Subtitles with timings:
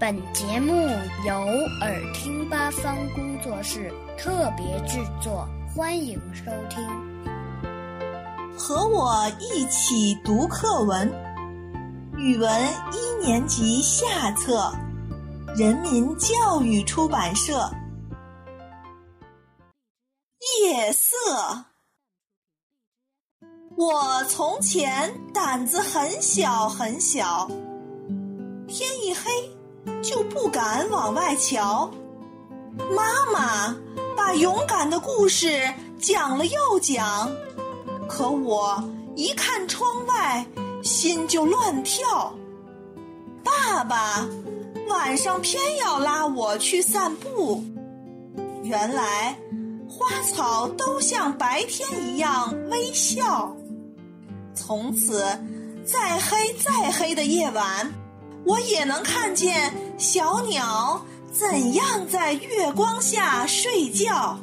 [0.00, 0.72] 本节目
[1.26, 1.34] 由
[1.82, 6.82] 耳听八方工作室特别制作，欢迎收听。
[8.56, 11.06] 和我一起读课文，
[12.16, 12.50] 语文
[12.94, 14.72] 一年级下册，
[15.54, 17.70] 人民教育出版社。
[20.62, 21.14] 夜色。
[23.76, 27.46] 我从前胆子很小很小，
[30.02, 31.90] 就不敢往外瞧。
[32.94, 33.76] 妈妈
[34.16, 35.62] 把勇敢的故事
[35.98, 37.30] 讲了又讲，
[38.08, 38.82] 可我
[39.16, 40.46] 一看窗外，
[40.82, 42.32] 心就乱跳。
[43.42, 44.26] 爸爸
[44.88, 47.62] 晚上偏要拉我去散步，
[48.62, 49.36] 原来
[49.88, 53.54] 花草都像白天一样微笑。
[54.54, 55.22] 从此，
[55.84, 57.92] 再黑再黑的夜晚。
[58.44, 64.38] 我也能看见小鸟怎样在月光下睡觉。